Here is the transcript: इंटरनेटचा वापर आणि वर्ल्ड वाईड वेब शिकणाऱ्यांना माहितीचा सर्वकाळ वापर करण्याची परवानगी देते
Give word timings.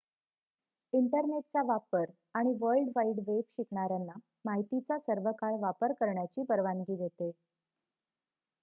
इंटरनेटचा 0.93 1.61
वापर 1.65 2.05
आणि 2.35 2.53
वर्ल्ड 2.61 2.89
वाईड 2.95 3.19
वेब 3.27 3.43
शिकणाऱ्यांना 3.49 4.17
माहितीचा 4.45 4.97
सर्वकाळ 4.99 5.59
वापर 5.61 5.93
करण्याची 5.99 6.43
परवानगी 6.45 6.95
देते 6.97 7.31